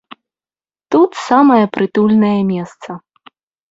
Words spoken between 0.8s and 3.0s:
Тут самае прытульнае месца.